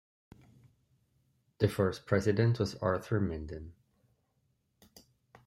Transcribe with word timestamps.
The 1.59 1.67
first 1.67 2.07
President 2.07 2.57
was 2.57 2.73
Arthur 2.77 3.19
Minden. 3.21 3.73